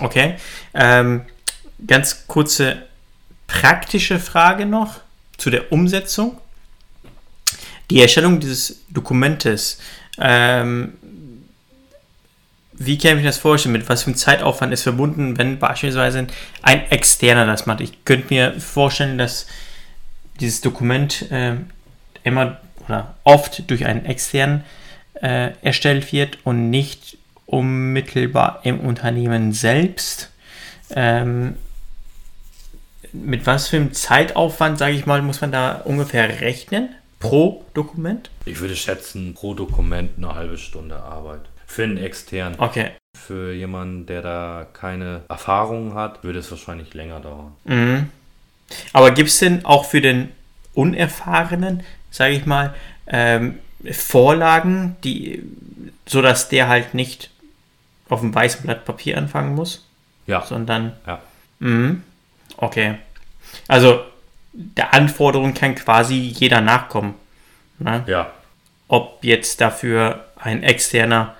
Okay. 0.00 0.34
Ähm, 0.74 1.22
ganz 1.86 2.26
kurze 2.26 2.82
praktische 3.46 4.18
Frage 4.18 4.66
noch 4.66 4.96
zu 5.38 5.48
der 5.50 5.72
Umsetzung. 5.72 6.36
Die 7.90 8.02
Erstellung 8.02 8.40
dieses 8.40 8.84
Dokumentes, 8.90 9.78
ähm, 10.18 10.94
wie 12.78 12.98
kann 12.98 13.12
ich 13.12 13.16
mir 13.18 13.22
das 13.24 13.38
vorstellen? 13.38 13.72
Mit 13.72 13.88
was 13.88 14.02
für 14.02 14.08
einem 14.08 14.16
Zeitaufwand 14.16 14.72
ist 14.72 14.82
verbunden, 14.82 15.38
wenn 15.38 15.58
beispielsweise 15.58 16.26
ein 16.62 16.90
Externer 16.90 17.46
das 17.46 17.66
macht? 17.66 17.80
Ich 17.80 18.04
könnte 18.04 18.32
mir 18.32 18.60
vorstellen, 18.60 19.18
dass 19.18 19.46
dieses 20.40 20.60
Dokument 20.60 21.30
äh, 21.30 21.56
immer 22.22 22.60
oder 22.86 23.14
oft 23.24 23.68
durch 23.70 23.86
einen 23.86 24.04
externen 24.04 24.64
äh, 25.22 25.50
erstellt 25.62 26.12
wird 26.12 26.38
und 26.44 26.70
nicht 26.70 27.18
unmittelbar 27.46 28.60
im 28.64 28.80
Unternehmen 28.80 29.52
selbst. 29.52 30.30
Ähm, 30.90 31.56
mit 33.12 33.46
was 33.46 33.68
für 33.68 33.76
einem 33.76 33.92
Zeitaufwand, 33.92 34.78
sage 34.78 34.94
ich 34.94 35.06
mal, 35.06 35.22
muss 35.22 35.40
man 35.40 35.52
da 35.52 35.76
ungefähr 35.84 36.40
rechnen 36.40 36.90
pro 37.18 37.64
Dokument? 37.72 38.30
Ich 38.44 38.60
würde 38.60 38.76
schätzen, 38.76 39.34
pro 39.34 39.54
Dokument 39.54 40.12
eine 40.16 40.34
halbe 40.34 40.58
Stunde 40.58 40.96
Arbeit. 40.96 41.42
Für 41.66 41.84
einen 41.84 41.98
externen. 41.98 42.58
Okay. 42.58 42.92
Für 43.16 43.52
jemanden, 43.52 44.06
der 44.06 44.22
da 44.22 44.66
keine 44.72 45.22
Erfahrung 45.28 45.94
hat, 45.94 46.22
würde 46.22 46.38
es 46.38 46.50
wahrscheinlich 46.50 46.94
länger 46.94 47.20
dauern. 47.20 47.52
Mhm. 47.64 48.10
Aber 48.92 49.10
gibt 49.10 49.28
es 49.28 49.38
denn 49.38 49.64
auch 49.64 49.84
für 49.84 50.00
den 50.00 50.30
Unerfahrenen, 50.74 51.82
sage 52.10 52.34
ich 52.34 52.46
mal, 52.46 52.74
ähm, 53.06 53.58
Vorlagen, 53.90 54.96
die, 55.04 55.42
sodass 56.06 56.48
der 56.48 56.68
halt 56.68 56.94
nicht 56.94 57.30
auf 58.08 58.22
einem 58.22 58.34
weißen 58.34 58.62
Blatt 58.62 58.84
Papier 58.84 59.18
anfangen 59.18 59.54
muss? 59.54 59.86
Ja. 60.26 60.42
Sondern. 60.42 60.92
Ja. 61.06 61.20
Mh, 61.60 61.96
okay. 62.56 62.96
Also 63.68 64.00
der 64.52 64.94
Anforderung 64.94 65.54
kann 65.54 65.74
quasi 65.74 66.14
jeder 66.14 66.60
nachkommen. 66.60 67.14
Ne? 67.78 68.04
Ja. 68.06 68.32
Ob 68.88 69.22
jetzt 69.22 69.60
dafür 69.60 70.26
ein 70.36 70.62
externer 70.62 71.34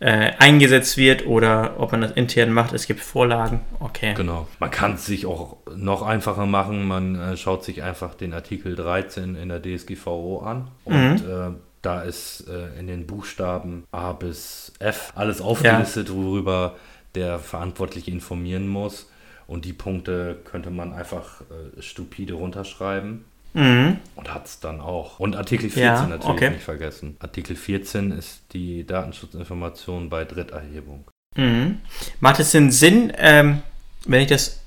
äh, 0.00 0.32
eingesetzt 0.38 0.96
wird 0.96 1.26
oder 1.26 1.74
ob 1.78 1.92
man 1.92 2.02
das 2.02 2.12
intern 2.12 2.52
macht. 2.52 2.72
Es 2.72 2.86
gibt 2.86 3.00
Vorlagen. 3.00 3.60
Okay. 3.80 4.14
Genau. 4.14 4.46
Man 4.58 4.70
kann 4.70 4.94
es 4.94 5.06
sich 5.06 5.26
auch 5.26 5.58
noch 5.74 6.02
einfacher 6.02 6.46
machen. 6.46 6.86
Man 6.86 7.14
äh, 7.18 7.36
schaut 7.36 7.64
sich 7.64 7.82
einfach 7.82 8.14
den 8.14 8.32
Artikel 8.32 8.76
13 8.76 9.36
in 9.36 9.48
der 9.48 9.62
DSGVO 9.62 10.40
an 10.40 10.68
und 10.84 11.24
mhm. 11.24 11.30
äh, 11.30 11.50
da 11.82 12.00
ist 12.00 12.48
äh, 12.48 12.78
in 12.78 12.86
den 12.86 13.06
Buchstaben 13.06 13.84
A 13.92 14.12
bis 14.12 14.72
F 14.78 15.12
alles 15.14 15.40
aufgelistet, 15.40 16.08
ja. 16.08 16.14
worüber 16.14 16.76
der 17.14 17.38
Verantwortliche 17.38 18.10
informieren 18.10 18.66
muss. 18.66 19.10
Und 19.46 19.66
die 19.66 19.74
Punkte 19.74 20.38
könnte 20.44 20.70
man 20.70 20.94
einfach 20.94 21.42
äh, 21.42 21.82
stupide 21.82 22.34
runterschreiben. 22.34 23.26
Mhm. 23.54 23.98
Und 24.16 24.34
hat 24.34 24.46
es 24.46 24.60
dann 24.60 24.80
auch. 24.80 25.20
Und 25.20 25.36
Artikel 25.36 25.70
14 25.70 25.82
ja, 25.82 26.06
natürlich 26.06 26.26
okay. 26.26 26.50
nicht 26.50 26.64
vergessen. 26.64 27.16
Artikel 27.20 27.56
14 27.56 28.10
ist 28.10 28.42
die 28.52 28.84
Datenschutzinformation 28.84 30.10
bei 30.10 30.24
Dritterhebung. 30.24 31.04
Mhm. 31.36 31.80
Macht 32.20 32.40
es 32.40 32.50
denn 32.50 32.70
Sinn, 32.70 33.12
ähm, 33.16 33.62
wenn 34.06 34.20
ich 34.20 34.28
das 34.28 34.60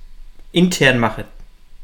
intern 0.52 1.00
mache, 1.00 1.26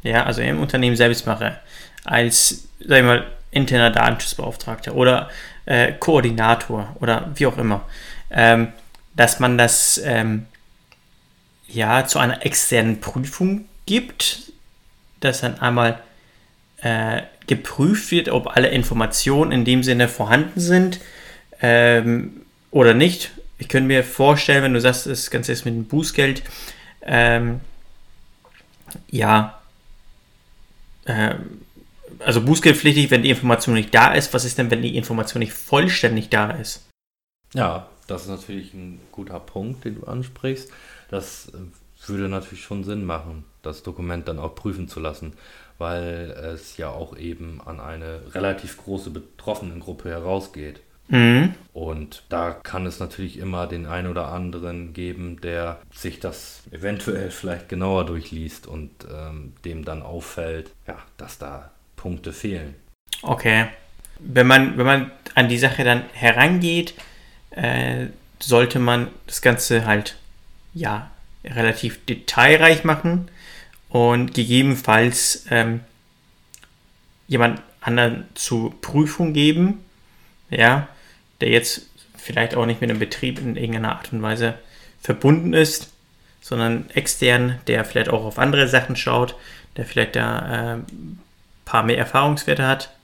ja, 0.02 0.24
also 0.24 0.42
im 0.42 0.60
Unternehmen 0.60 0.96
selbst 0.96 1.28
mache, 1.28 1.60
als, 2.06 2.68
sag 2.80 3.00
ich 3.00 3.06
mal, 3.06 3.26
interner 3.52 3.92
Datenschutzbeauftragter 3.92 4.96
oder 4.96 5.30
äh, 5.66 5.94
Koordinator 5.94 6.96
oder 7.00 7.32
wie 7.36 7.46
auch 7.46 7.58
immer, 7.58 7.86
ähm, 8.32 8.70
dass 9.16 9.40
man 9.40 9.58
das 9.58 10.02
ähm, 10.04 10.48
ja 11.68 12.06
zu 12.06 12.20
einer 12.20 12.46
externen 12.46 13.00
Prüfung 13.00 13.66
gibt, 13.86 14.52
dass 15.20 15.42
dann 15.42 15.60
einmal 15.60 16.02
äh, 16.84 17.24
geprüft 17.48 18.12
wird, 18.12 18.30
ob 18.30 18.56
alle 18.56 18.70
Informationen 18.70 19.52
in 19.52 19.66
dem 19.66 19.84
Sinne 19.84 20.08
vorhanden 20.08 20.60
sind 20.60 21.00
ähm, 21.62 22.42
oder 22.72 22.94
nicht. 22.94 23.32
Ich 23.58 23.70
könnte 23.70 23.88
mir 23.88 24.04
vorstellen, 24.04 24.64
wenn 24.64 24.74
du 24.74 24.82
sagst, 24.82 25.08
das 25.08 25.32
Ganze 25.32 25.54
ist 25.54 25.66
mit 25.66 25.74
dem 25.74 25.86
Bußgeld, 25.86 26.44
ähm, 27.02 27.62
ja, 29.10 29.62
äh, 31.06 31.36
also 32.20 32.42
bußgeldpflichtig, 32.42 33.12
wenn 33.12 33.24
die 33.24 33.30
Information 33.30 33.76
nicht 33.76 33.94
da 33.94 34.14
ist. 34.14 34.34
Was 34.34 34.46
ist 34.46 34.58
denn, 34.58 34.70
wenn 34.70 34.82
die 34.82 34.98
Information 34.98 35.40
nicht 35.40 35.54
vollständig 35.54 36.30
da 36.30 36.52
ist? 36.52 36.88
Ja, 37.54 37.88
das 38.08 38.24
ist 38.24 38.30
natürlich 38.30 38.74
ein 38.74 39.00
guter 39.12 39.40
Punkt, 39.40 39.86
den 39.86 39.96
du 39.96 40.06
ansprichst. 40.06 40.70
Das 41.10 41.48
äh, 41.50 42.10
würde 42.10 42.28
natürlich 42.28 42.64
schon 42.64 42.84
Sinn 42.84 43.06
machen, 43.06 43.46
das 43.62 43.84
Dokument 43.84 44.28
dann 44.28 44.40
auch 44.40 44.56
prüfen 44.56 44.88
zu 44.88 45.00
lassen, 45.00 45.34
weil 45.78 46.32
es 46.54 46.78
ja 46.78 46.90
auch 46.90 47.18
eben 47.18 47.62
an 47.66 47.80
eine 47.80 48.22
relativ 48.34 48.78
große 48.78 49.10
Betroffenengruppe 49.10 50.10
herausgeht. 50.10 50.82
Mhm. 51.10 51.54
Und 51.74 52.24
da 52.30 52.52
kann 52.52 52.86
es 52.86 53.00
natürlich 53.00 53.38
immer 53.38 53.68
den 53.68 53.86
einen 53.86 54.08
oder 54.08 54.30
anderen 54.30 54.94
geben, 54.94 55.42
der 55.42 55.80
sich 55.94 56.20
das 56.20 56.64
eventuell 56.72 57.30
vielleicht 57.30 57.70
genauer 57.70 58.06
durchliest 58.06 58.68
und 58.68 58.90
ähm, 59.14 59.54
dem 59.66 59.84
dann 59.84 60.02
auffällt, 60.02 60.72
ja, 60.88 60.98
dass 61.18 61.38
da 61.38 61.72
Punkte 61.96 62.32
fehlen. 62.34 62.76
Okay. 63.22 63.68
Wenn 64.20 64.48
man, 64.48 64.78
wenn 64.78 64.86
man 64.86 65.12
an 65.36 65.50
die 65.50 65.58
Sache 65.58 65.84
dann 65.84 66.04
herangeht, 66.14 66.94
äh, 67.52 68.08
sollte 68.40 68.80
man 68.80 69.08
das 69.28 69.42
Ganze 69.42 69.86
halt 69.86 70.18
ja 70.74 71.12
relativ 71.44 72.06
detailreich 72.06 72.84
machen 72.84 73.30
und 73.94 74.34
gegebenenfalls 74.34 75.46
ähm, 75.52 75.82
jemand 77.28 77.62
anderen 77.80 78.26
zur 78.34 78.82
Prüfung 78.82 79.34
geben, 79.34 79.86
ja, 80.50 80.88
der 81.42 81.50
jetzt 81.50 81.90
vielleicht 82.18 82.56
auch 82.56 82.66
nicht 82.66 82.82
mit 82.82 82.90
dem 82.90 82.98
Betrieb 82.98 83.38
in 83.38 83.56
irgendeiner 83.56 83.92
Art 83.92 84.12
und 84.12 84.24
Weise 84.24 84.56
verbunden 85.00 85.54
ist, 85.54 85.92
sondern 86.42 86.90
extern, 86.90 87.60
der 87.68 87.86
vielleicht 87.86 88.10
auch 88.10 88.26
auf 88.26 88.40
andere 88.40 88.68
Sachen 88.68 88.96
schaut, 88.96 89.36
der 89.78 89.86
vielleicht 89.86 90.16
da 90.16 90.40
ein 90.40 90.80
äh, 90.80 90.84
paar 91.64 91.84
mehr 91.84 92.00
Erfahrungswerte 92.00 92.66
hat, 92.66 92.96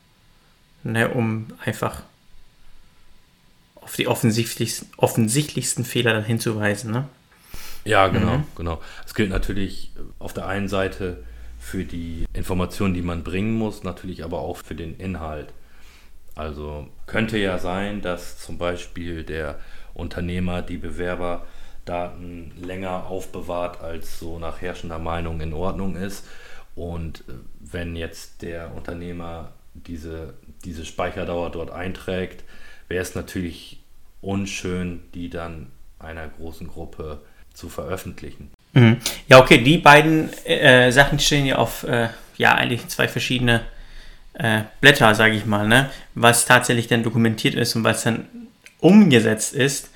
ne, 0.81 1.09
um 1.09 1.53
einfach 1.63 2.01
auf 3.75 3.95
die 3.95 4.07
offensichtlichsten, 4.07 4.89
offensichtlichsten 4.97 5.85
Fehler 5.85 6.13
dann 6.13 6.25
hinzuweisen. 6.25 6.91
Ne? 6.91 7.07
Ja, 7.85 8.07
genau, 8.07 8.37
mhm. 8.39 8.43
genau. 8.55 8.81
Es 9.05 9.13
gilt 9.13 9.29
natürlich 9.29 9.91
auf 10.19 10.33
der 10.33 10.47
einen 10.47 10.67
Seite 10.67 11.23
für 11.59 11.83
die 11.83 12.25
Informationen, 12.33 12.93
die 12.93 13.01
man 13.01 13.23
bringen 13.23 13.53
muss, 13.57 13.83
natürlich 13.83 14.23
aber 14.23 14.39
auch 14.39 14.57
für 14.57 14.75
den 14.75 14.95
Inhalt. 14.97 15.53
Also 16.35 16.87
könnte 17.05 17.37
ja 17.37 17.57
sein, 17.57 18.01
dass 18.01 18.39
zum 18.39 18.57
Beispiel 18.57 19.23
der 19.23 19.59
Unternehmer 19.93 20.61
die 20.61 20.77
Bewerberdaten 20.77 22.53
länger 22.61 23.07
aufbewahrt, 23.07 23.81
als 23.81 24.19
so 24.19 24.39
nach 24.39 24.61
herrschender 24.61 24.99
Meinung 24.99 25.41
in 25.41 25.53
Ordnung 25.53 25.95
ist. 25.97 26.25
Und 26.75 27.21
äh, 27.27 27.33
wenn 27.59 27.95
jetzt 27.95 28.41
der 28.41 28.73
Unternehmer 28.73 29.51
diese, 29.73 30.33
diese 30.63 30.85
Speicherdauer 30.85 31.51
dort 31.51 31.71
einträgt, 31.71 32.43
wäre 32.87 33.01
es 33.01 33.15
natürlich 33.15 33.83
unschön, 34.21 35.01
die 35.13 35.29
dann 35.29 35.71
einer 35.99 36.27
großen 36.27 36.67
Gruppe 36.67 37.19
zu 37.53 37.69
veröffentlichen. 37.69 38.51
Mhm. 38.73 38.97
Ja, 39.27 39.39
okay, 39.39 39.59
die 39.59 39.77
beiden 39.77 40.31
äh, 40.45 40.91
Sachen 40.91 41.19
stehen 41.19 41.45
ja 41.45 41.55
auf 41.57 41.83
äh, 41.83 42.09
ja 42.37 42.55
eigentlich 42.55 42.87
zwei 42.87 43.07
verschiedene 43.07 43.61
äh, 44.33 44.61
Blätter, 44.81 45.13
sage 45.15 45.35
ich 45.35 45.45
mal, 45.45 45.67
ne? 45.67 45.89
Was 46.15 46.45
tatsächlich 46.45 46.87
dann 46.87 47.03
dokumentiert 47.03 47.55
ist 47.55 47.75
und 47.75 47.83
was 47.83 48.03
dann 48.03 48.27
umgesetzt 48.79 49.53
ist, 49.53 49.89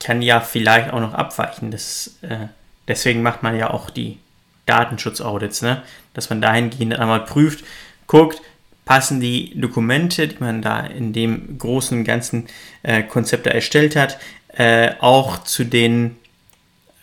kann 0.00 0.22
ja 0.22 0.40
vielleicht 0.40 0.92
auch 0.92 1.00
noch 1.00 1.14
abweichen. 1.14 1.70
Das, 1.70 2.16
äh, 2.22 2.48
deswegen 2.88 3.22
macht 3.22 3.42
man 3.42 3.56
ja 3.56 3.70
auch 3.70 3.90
die 3.90 4.18
Datenschutzaudits, 4.66 5.62
ne? 5.62 5.82
Dass 6.14 6.30
man 6.30 6.40
dahingehend 6.40 6.98
einmal 6.98 7.24
prüft, 7.24 7.64
guckt, 8.06 8.42
passen 8.84 9.20
die 9.20 9.58
Dokumente, 9.60 10.26
die 10.28 10.38
man 10.40 10.62
da 10.62 10.80
in 10.80 11.12
dem 11.12 11.58
großen 11.58 12.04
ganzen 12.04 12.48
äh, 12.82 13.02
Konzept 13.02 13.46
erstellt 13.46 13.96
hat, 13.96 14.18
äh, 14.56 14.92
auch 14.98 15.44
zu 15.44 15.64
den 15.64 16.16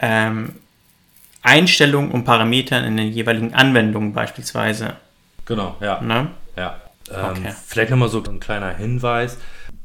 ähm, 0.05 0.55
Einstellungen 1.41 2.11
und 2.11 2.25
Parametern 2.25 2.83
in 2.85 2.97
den 2.97 3.11
jeweiligen 3.11 3.53
Anwendungen 3.53 4.13
beispielsweise. 4.13 4.97
Genau, 5.45 5.75
ja. 5.79 5.99
Ne? 6.01 6.29
Ja. 6.55 6.79
Ähm, 7.11 7.31
okay. 7.31 7.55
Vielleicht 7.65 7.91
nochmal 7.91 8.09
so 8.09 8.23
ein 8.23 8.39
kleiner 8.39 8.75
Hinweis. 8.75 9.37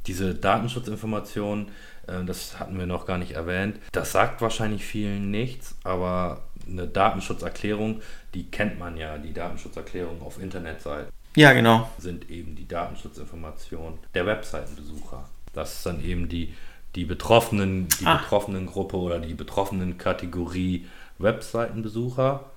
Diese 0.06 0.34
Datenschutzinformationen, 0.34 1.68
äh, 2.06 2.24
das 2.24 2.58
hatten 2.58 2.78
wir 2.78 2.86
noch 2.86 3.06
gar 3.06 3.18
nicht 3.18 3.32
erwähnt, 3.32 3.76
das 3.92 4.12
sagt 4.12 4.40
wahrscheinlich 4.42 4.84
vielen 4.84 5.30
nichts, 5.30 5.74
aber 5.84 6.42
eine 6.68 6.86
Datenschutzerklärung, 6.86 8.02
die 8.34 8.50
kennt 8.50 8.78
man 8.78 8.96
ja, 8.96 9.18
die 9.18 9.32
Datenschutzerklärung 9.32 10.22
auf 10.22 10.40
Internetseiten. 10.40 11.10
Ja, 11.36 11.52
genau. 11.52 11.88
Sind 11.98 12.28
eben 12.30 12.56
die 12.56 12.66
Datenschutzinformationen 12.66 13.98
der 14.14 14.26
Webseitenbesucher. 14.26 15.28
Das 15.52 15.74
ist 15.74 15.86
dann 15.86 16.04
eben 16.04 16.28
die, 16.28 16.54
die 16.94 17.04
Betroffenen, 17.04 17.88
die 18.00 18.06
ah. 18.06 18.16
betroffenen 18.16 18.66
Gruppe 18.66 18.96
oder 18.96 19.18
die 19.18 19.34
betroffenen 19.34 19.98
Kategorie 19.98 20.86
Webseitenbesucher, 21.18 22.50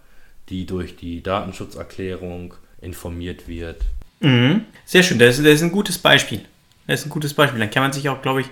die 0.49 0.65
durch 0.65 0.95
die 0.95 1.21
Datenschutzerklärung 1.21 2.55
informiert 2.81 3.47
wird. 3.47 3.81
Mhm. 4.19 4.65
Sehr 4.85 5.03
schön, 5.03 5.19
das 5.19 5.37
ist, 5.37 5.45
das 5.45 5.55
ist 5.55 5.63
ein 5.63 5.71
gutes 5.71 5.97
Beispiel. 5.97 6.45
Das 6.87 7.01
ist 7.01 7.05
ein 7.05 7.09
gutes 7.09 7.33
Beispiel. 7.33 7.59
Dann 7.59 7.69
kann 7.69 7.83
man 7.83 7.93
sich 7.93 8.09
auch, 8.09 8.21
glaube 8.21 8.41
ich, 8.41 8.47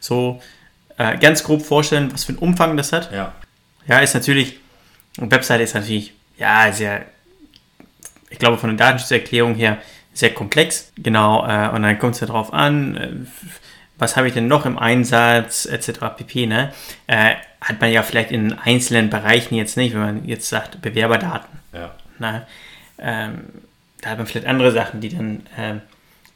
so 0.00 0.40
äh, 0.98 1.16
ganz 1.18 1.44
grob 1.44 1.62
vorstellen, 1.62 2.12
was 2.12 2.24
für 2.24 2.30
einen 2.30 2.38
Umfang 2.38 2.76
das 2.76 2.92
hat. 2.92 3.12
Ja. 3.12 3.34
Ja, 3.86 4.00
ist 4.00 4.14
natürlich, 4.14 4.58
eine 5.18 5.30
Webseite 5.30 5.62
ist 5.62 5.74
natürlich, 5.74 6.12
ja, 6.36 6.70
sehr, 6.72 7.06
ich 8.28 8.38
glaube, 8.38 8.58
von 8.58 8.70
der 8.70 8.76
Datenschutzerklärung 8.76 9.54
her 9.54 9.78
sehr 10.12 10.34
komplex. 10.34 10.92
Genau, 10.96 11.46
äh, 11.46 11.68
und 11.74 11.82
dann 11.82 11.98
kommt 11.98 12.14
es 12.14 12.20
ja 12.20 12.26
darauf 12.26 12.52
an, 12.52 12.96
äh, 12.96 13.10
was 14.00 14.16
habe 14.16 14.28
ich 14.28 14.34
denn 14.34 14.48
noch 14.48 14.66
im 14.66 14.78
Einsatz, 14.78 15.66
etc. 15.66 16.00
pp. 16.16 16.46
Ne? 16.46 16.72
Äh, 17.06 17.34
hat 17.60 17.80
man 17.80 17.92
ja 17.92 18.02
vielleicht 18.02 18.32
in 18.32 18.58
einzelnen 18.58 19.10
Bereichen 19.10 19.54
jetzt 19.54 19.76
nicht, 19.76 19.94
wenn 19.94 20.00
man 20.00 20.24
jetzt 20.24 20.48
sagt, 20.48 20.80
Bewerberdaten. 20.80 21.60
Ja. 21.72 21.90
Na, 22.18 22.46
ähm, 22.98 23.44
da 24.00 24.10
hat 24.10 24.18
man 24.18 24.26
vielleicht 24.26 24.46
andere 24.46 24.72
Sachen, 24.72 25.00
die 25.00 25.10
dann 25.10 25.42
ähm, 25.58 25.82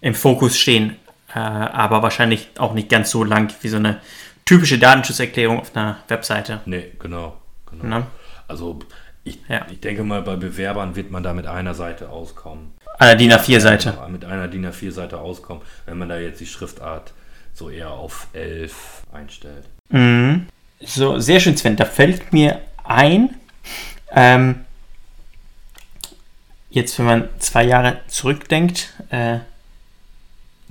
im 0.00 0.14
Fokus 0.14 0.58
stehen, 0.58 0.96
äh, 1.34 1.38
aber 1.38 2.02
wahrscheinlich 2.02 2.50
auch 2.58 2.74
nicht 2.74 2.90
ganz 2.90 3.10
so 3.10 3.24
lang 3.24 3.52
wie 3.62 3.68
so 3.68 3.78
eine 3.78 4.00
typische 4.44 4.78
Datenschutzerklärung 4.78 5.60
auf 5.60 5.74
einer 5.74 5.98
Webseite. 6.08 6.60
Nee, 6.66 6.92
genau. 6.98 7.40
genau. 7.80 8.06
Also 8.46 8.80
ich, 9.24 9.38
ja. 9.48 9.66
ich 9.70 9.80
denke 9.80 10.04
mal, 10.04 10.20
bei 10.20 10.36
Bewerbern 10.36 10.96
wird 10.96 11.10
man 11.10 11.22
da 11.22 11.32
mit 11.32 11.46
einer 11.46 11.72
Seite 11.72 12.10
auskommen. 12.10 12.74
Einer 12.98 13.16
DIN 13.16 13.32
A4-Seite. 13.32 13.98
Mit 14.10 14.24
einer 14.26 14.48
DIN 14.48 14.66
A4-Seite 14.66 15.18
auskommen, 15.18 15.62
wenn 15.86 15.98
man 15.98 16.10
da 16.10 16.18
jetzt 16.18 16.40
die 16.40 16.46
Schriftart 16.46 17.14
so 17.54 17.70
eher 17.70 17.90
auf 17.90 18.26
11 18.32 19.04
einstellt. 19.12 19.64
Mhm. 19.88 20.46
So, 20.80 21.18
sehr 21.18 21.40
schön, 21.40 21.56
Sven. 21.56 21.76
Da 21.76 21.84
fällt 21.84 22.32
mir 22.32 22.60
ein, 22.82 23.34
ähm, 24.12 24.64
jetzt, 26.70 26.98
wenn 26.98 27.06
man 27.06 27.28
zwei 27.38 27.64
Jahre 27.64 28.00
zurückdenkt, 28.08 28.92
äh, 29.10 29.38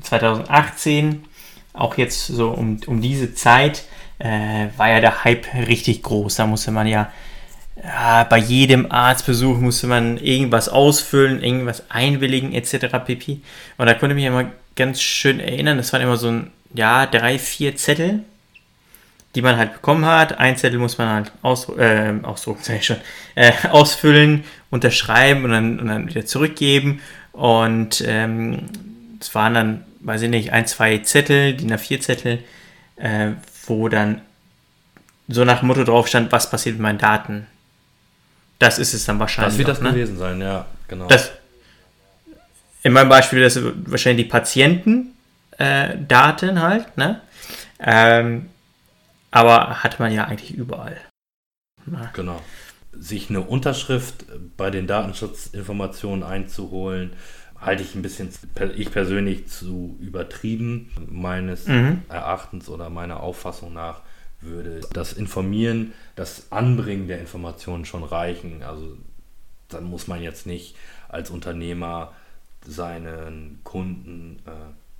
2018, 0.01 1.25
auch 1.73 1.97
jetzt 1.97 2.27
so 2.27 2.51
um, 2.51 2.79
um 2.85 3.01
diese 3.01 3.33
Zeit, 3.33 3.85
äh, 4.19 4.67
war 4.77 4.89
ja 4.89 4.99
der 4.99 5.23
Hype 5.23 5.47
richtig 5.67 6.03
groß. 6.03 6.35
Da 6.35 6.45
musste 6.45 6.71
man 6.71 6.87
ja, 6.87 7.11
ja, 7.81 8.23
bei 8.25 8.37
jedem 8.37 8.91
Arztbesuch 8.91 9.57
musste 9.57 9.87
man 9.87 10.17
irgendwas 10.17 10.69
ausfüllen, 10.69 11.41
irgendwas 11.41 11.89
einwilligen, 11.89 12.53
etc. 12.53 13.03
pp. 13.05 13.41
Und 13.77 13.87
da 13.87 13.93
konnte 13.93 14.13
ich 14.13 14.15
mich 14.15 14.25
immer 14.25 14.51
ganz 14.75 15.01
schön 15.01 15.39
erinnern, 15.39 15.77
das 15.77 15.91
waren 15.93 16.01
immer 16.01 16.17
so 16.17 16.29
ein, 16.29 16.51
ja, 16.73 17.05
drei, 17.05 17.39
vier 17.39 17.75
Zettel, 17.75 18.21
die 19.35 19.41
man 19.41 19.57
halt 19.57 19.73
bekommen 19.73 20.05
hat. 20.05 20.39
Ein 20.39 20.57
Zettel 20.57 20.79
muss 20.79 20.97
man 20.97 21.09
halt 21.09 21.31
aus, 21.41 21.69
äh, 21.69 22.13
ausdrucken, 22.23 22.59
sag 22.63 22.77
ich 22.77 22.85
schon, 22.85 22.97
äh, 23.35 23.51
ausfüllen, 23.69 24.43
unterschreiben 24.69 25.45
und 25.45 25.51
dann, 25.51 25.79
und 25.79 25.87
dann 25.87 26.07
wieder 26.07 26.25
zurückgeben. 26.25 27.01
Und 27.31 28.03
ähm, 28.05 28.69
es 29.19 29.33
waren 29.33 29.53
dann, 29.53 29.83
weiß 30.01 30.23
ich 30.23 30.29
nicht, 30.29 30.51
ein, 30.51 30.67
zwei 30.67 30.99
Zettel, 30.99 31.55
DIN 31.55 31.73
A4 31.73 31.99
Zettel, 31.99 32.43
äh, 32.97 33.31
wo 33.65 33.89
dann 33.89 34.21
so 35.27 35.45
nach 35.45 35.59
dem 35.59 35.69
Motto 35.69 35.83
drauf 35.83 36.07
stand, 36.07 36.31
was 36.31 36.49
passiert 36.49 36.75
mit 36.75 36.83
meinen 36.83 36.99
Daten. 36.99 37.47
Das 38.59 38.77
ist 38.77 38.93
es 38.93 39.05
dann 39.05 39.19
wahrscheinlich. 39.19 39.53
Das 39.53 39.57
wird 39.57 39.69
das 39.69 39.81
ne? 39.81 39.91
gewesen 39.91 40.17
sein, 40.17 40.41
ja, 40.41 40.65
genau. 40.87 41.07
Das, 41.07 41.31
in 42.83 42.93
meinem 42.93 43.09
Beispiel 43.09 43.41
das 43.41 43.59
wahrscheinlich 43.61 44.25
die 44.25 44.29
Patientendaten 44.29 45.12
äh, 45.57 45.97
halt, 46.09 46.97
ne? 46.97 47.21
Ähm, 47.79 48.49
aber 49.31 49.83
hat 49.83 49.99
man 49.99 50.11
ja 50.13 50.25
eigentlich 50.25 50.53
überall. 50.53 50.97
Na. 51.85 52.11
Genau. 52.13 52.41
Sich 52.91 53.29
eine 53.29 53.41
Unterschrift 53.41 54.25
bei 54.55 54.69
den 54.69 54.85
Datenschutzinformationen 54.85 56.23
einzuholen, 56.23 57.13
halte 57.59 57.81
ich 57.81 57.95
ein 57.95 58.01
bisschen, 58.01 58.29
ich 58.75 58.91
persönlich 58.91 59.47
zu 59.47 59.97
übertrieben. 59.99 60.91
Meines 61.09 61.67
mhm. 61.67 62.03
Erachtens 62.09 62.69
oder 62.69 62.89
meiner 62.89 63.21
Auffassung 63.21 63.73
nach 63.73 64.01
würde 64.41 64.81
das 64.93 65.13
Informieren, 65.13 65.93
das 66.15 66.51
Anbringen 66.51 67.07
der 67.07 67.19
Informationen 67.19 67.85
schon 67.85 68.03
reichen. 68.03 68.61
Also 68.63 68.97
dann 69.69 69.85
muss 69.85 70.07
man 70.07 70.21
jetzt 70.21 70.45
nicht 70.45 70.75
als 71.09 71.29
Unternehmer 71.29 72.13
seinen 72.65 73.59
Kunden 73.63 74.39
äh, 74.45 74.51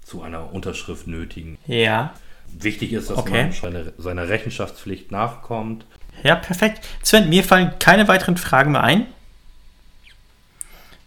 zu 0.06 0.22
einer 0.22 0.54
Unterschrift 0.54 1.08
nötigen. 1.08 1.58
Ja. 1.66 2.14
Wichtig 2.48 2.94
ist, 2.94 3.10
dass 3.10 3.18
okay. 3.18 3.44
man 3.44 3.52
seine, 3.52 3.94
seiner 3.98 4.30
Rechenschaftspflicht 4.30 5.12
nachkommt. 5.12 5.86
Ja, 6.24 6.36
perfekt. 6.36 6.88
Sven, 7.02 7.30
mir 7.30 7.44
fallen 7.44 7.74
keine 7.80 8.08
weiteren 8.08 8.38
Fragen 8.38 8.74
mehr 8.74 8.84
ein. 8.84 9.08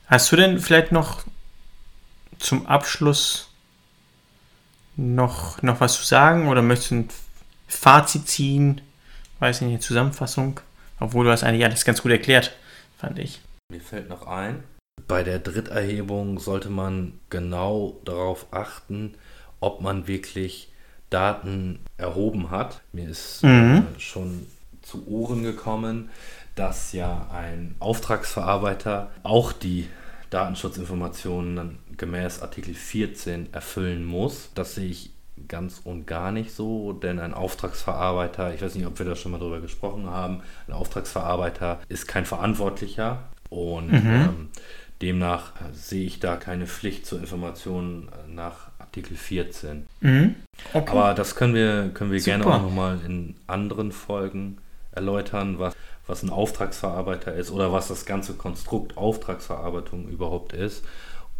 Hast 0.06 0.30
du 0.30 0.36
denn 0.36 0.58
vielleicht 0.58 0.92
noch 0.92 1.24
zum 2.38 2.66
Abschluss 2.66 3.50
noch, 4.96 5.62
noch 5.62 5.80
was 5.80 5.96
zu 5.96 6.04
sagen 6.04 6.48
oder 6.48 6.62
möchtest 6.62 6.90
du 6.90 6.94
ein 6.96 7.08
Fazit 7.68 8.28
ziehen? 8.28 8.80
Weiß 9.38 9.60
nicht, 9.60 9.70
eine 9.70 9.80
Zusammenfassung? 9.80 10.60
Obwohl 10.98 11.26
du 11.26 11.30
hast 11.30 11.44
eigentlich 11.44 11.64
alles 11.64 11.84
ganz 11.84 12.02
gut 12.02 12.12
erklärt, 12.12 12.52
fand 12.98 13.18
ich. 13.18 13.40
Mir 13.70 13.80
fällt 13.80 14.08
noch 14.08 14.26
ein, 14.26 14.64
bei 15.08 15.22
der 15.22 15.38
Dritterhebung 15.38 16.38
sollte 16.38 16.70
man 16.70 17.14
genau 17.30 18.00
darauf 18.04 18.46
achten, 18.50 19.14
ob 19.60 19.80
man 19.80 20.06
wirklich 20.06 20.72
Daten 21.10 21.80
erhoben 21.96 22.50
hat. 22.50 22.80
Mir 22.92 23.08
ist 23.08 23.42
mhm. 23.42 23.86
äh, 23.96 24.00
schon 24.00 24.46
zu 24.82 25.06
Ohren 25.08 25.42
gekommen, 25.42 26.10
dass 26.54 26.92
ja 26.92 27.28
ein 27.32 27.74
Auftragsverarbeiter 27.78 29.10
auch 29.22 29.52
die 29.52 29.88
Datenschutzinformationen 30.30 31.78
gemäß 31.96 32.42
Artikel 32.42 32.74
14 32.74 33.52
erfüllen 33.52 34.04
muss. 34.04 34.50
Das 34.54 34.74
sehe 34.74 34.88
ich 34.88 35.10
ganz 35.48 35.80
und 35.84 36.06
gar 36.06 36.32
nicht 36.32 36.52
so, 36.52 36.92
denn 36.92 37.20
ein 37.20 37.34
Auftragsverarbeiter, 37.34 38.54
ich 38.54 38.62
weiß 38.62 38.74
nicht, 38.74 38.86
ob 38.86 38.98
wir 38.98 39.06
da 39.06 39.14
schon 39.14 39.32
mal 39.32 39.38
drüber 39.38 39.60
gesprochen 39.60 40.10
haben, 40.10 40.40
ein 40.66 40.72
Auftragsverarbeiter 40.72 41.80
ist 41.88 42.08
kein 42.08 42.24
Verantwortlicher 42.24 43.24
und 43.50 43.92
mhm. 43.92 44.06
ähm, 44.06 44.48
demnach 45.02 45.52
sehe 45.72 46.06
ich 46.06 46.20
da 46.20 46.36
keine 46.36 46.66
Pflicht 46.66 47.06
zur 47.06 47.20
Information 47.20 48.08
nach 48.28 48.70
Artikel 48.78 49.16
14. 49.16 49.86
Mhm. 50.00 50.36
Okay. 50.72 50.90
Aber 50.90 51.14
das 51.14 51.34
können 51.34 51.54
wir, 51.54 51.90
können 51.92 52.12
wir 52.12 52.20
gerne 52.20 52.46
auch 52.46 52.62
nochmal 52.62 53.00
in 53.04 53.36
anderen 53.46 53.92
Folgen 53.92 54.58
erläutern, 54.92 55.58
was, 55.58 55.74
was 56.06 56.22
ein 56.22 56.30
Auftragsverarbeiter 56.30 57.34
ist 57.34 57.50
oder 57.50 57.72
was 57.72 57.88
das 57.88 58.06
ganze 58.06 58.34
Konstrukt 58.34 58.96
Auftragsverarbeitung 58.96 60.08
überhaupt 60.08 60.52
ist. 60.52 60.84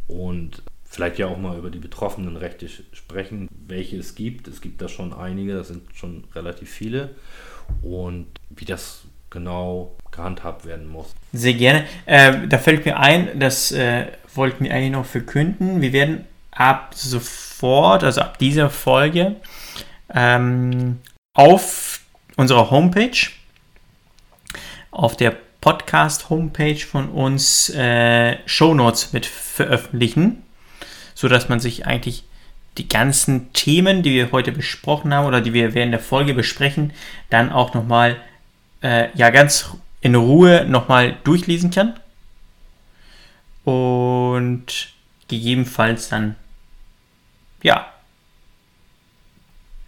Und 0.07 0.63
vielleicht 0.85 1.19
ja 1.19 1.27
auch 1.27 1.39
mal 1.39 1.59
über 1.59 1.71
die 1.71 1.79
betroffenen 1.79 2.37
Rechte 2.37 2.69
sprechen, 2.69 3.49
welche 3.67 3.97
es 3.97 4.15
gibt. 4.15 4.49
Es 4.49 4.61
gibt 4.61 4.81
da 4.81 4.89
schon 4.89 5.13
einige, 5.13 5.55
das 5.55 5.69
sind 5.69 5.83
schon 5.95 6.25
relativ 6.35 6.71
viele. 6.71 7.15
Und 7.83 8.27
wie 8.51 8.65
das 8.65 9.03
genau 9.31 9.95
gehandhabt 10.11 10.65
werden 10.65 10.89
muss. 10.89 11.15
Sehr 11.33 11.55
gerne. 11.55 11.85
Äh, 12.07 12.47
da 12.49 12.59
fällt 12.59 12.85
mir 12.85 12.99
ein, 12.99 13.39
das 13.39 13.73
äh, 13.73 14.07
wollten 14.35 14.65
wir 14.65 14.73
eigentlich 14.73 14.93
noch 14.93 15.05
verkünden. 15.05 15.81
Wir 15.81 15.93
werden 15.93 16.27
ab 16.51 16.93
sofort, 16.95 18.03
also 18.03 18.23
ab 18.23 18.39
dieser 18.39 18.71
Folge, 18.71 19.37
ähm, 20.15 21.01
auf 21.35 22.01
unserer 22.37 22.71
Homepage 22.71 23.31
auf 24.91 25.17
der 25.17 25.37
Podcast-Homepage 25.61 26.79
von 26.79 27.09
uns 27.11 27.71
äh, 27.71 28.39
Shownotes 28.47 29.13
mit 29.13 29.27
veröffentlichen, 29.27 30.43
sodass 31.15 31.49
man 31.49 31.61
sich 31.61 31.87
eigentlich 31.87 32.25
die 32.79 32.89
ganzen 32.89 33.53
Themen, 33.53 34.03
die 34.03 34.13
wir 34.13 34.33
heute 34.33 34.53
besprochen 34.53 35.13
haben 35.13 35.27
oder 35.27 35.41
die 35.41 35.53
wir 35.53 35.75
während 35.75 35.93
der 35.93 36.01
Folge 36.01 36.35
besprechen, 36.35 36.93
dann 37.31 37.51
auch 37.51 37.75
nochmal 37.75 38.17
äh, 38.87 39.09
ja 39.15 39.31
ganz 39.31 39.77
in 40.01 40.15
Ruhe 40.15 40.65
nochmal 40.65 41.17
durchlesen 41.25 41.71
kann. 41.71 41.95
Und 43.65 44.93
gegebenenfalls 45.27 46.09
dann 46.09 46.37
ja 47.63 47.87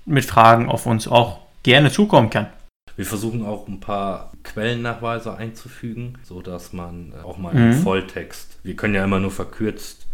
mit 0.04 0.24
Fragen 0.24 0.68
auf 0.68 0.86
uns 0.86 1.06
auch 1.06 1.40
gerne 1.62 1.92
zukommen 1.92 2.30
kann. 2.30 2.48
Wir 2.96 3.06
versuchen 3.06 3.46
auch 3.46 3.68
ein 3.68 3.78
paar 3.78 4.32
Quellennachweise 4.42 5.36
einzufügen, 5.36 6.18
sodass 6.24 6.72
man 6.72 7.12
auch 7.22 7.38
mal 7.38 7.54
mhm. 7.54 7.72
im 7.72 7.82
Volltext, 7.82 8.58
wir 8.64 8.74
können 8.74 8.94
ja 8.94 9.04
immer 9.04 9.20
nur 9.20 9.30
verkürzt 9.30 10.06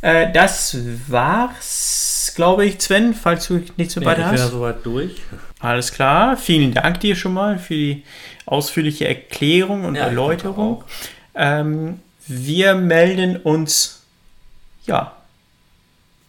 Äh, 0.00 0.32
das 0.32 0.76
war's, 1.06 2.32
glaube 2.34 2.64
ich, 2.64 2.80
Sven, 2.80 3.12
falls 3.14 3.46
du 3.48 3.62
nichts 3.76 3.96
mehr 3.96 4.06
weiter 4.06 4.24
hast. 4.24 4.32
Ich 4.32 4.40
bin 4.40 4.46
ja 4.46 4.50
soweit 4.50 4.86
durch. 4.86 5.20
Alles 5.58 5.92
klar. 5.92 6.38
Vielen 6.38 6.72
Dank 6.72 7.00
dir 7.00 7.14
schon 7.14 7.34
mal 7.34 7.58
für 7.58 7.74
die 7.74 8.04
ausführliche 8.46 9.06
Erklärung 9.06 9.84
und 9.84 9.96
ja, 9.96 10.04
Erläuterung. 10.04 10.82
Ähm, 11.34 12.00
wir 12.26 12.74
melden 12.74 13.36
uns 13.36 14.02
ja 14.86 15.12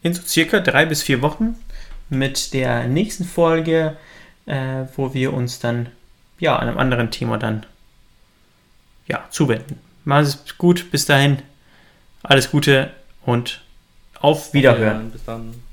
in 0.02 0.14
so 0.14 0.22
circa 0.24 0.60
drei 0.60 0.86
bis 0.86 1.04
vier 1.04 1.22
Wochen 1.22 1.56
mit 2.10 2.54
der 2.54 2.88
nächsten 2.88 3.24
Folge, 3.24 3.96
äh, 4.46 4.84
wo 4.98 5.14
wir 5.14 5.32
uns 5.32 5.60
dann 5.60 5.88
ja 6.42 6.60
einem 6.60 6.78
anderen 6.78 7.12
Thema 7.12 7.38
dann 7.38 7.66
ja 9.08 9.24
zuwenden. 9.30 9.80
Machen 10.04 10.26
Sie 10.26 10.38
es 10.46 10.58
gut, 10.58 10.92
bis 10.92 11.06
dahin. 11.06 11.42
Alles 12.24 12.52
Gute 12.52 12.92
und 13.26 13.62
auf 14.20 14.54
Wiederhören. 14.54 15.12
Bis 15.12 15.24
dann. 15.24 15.64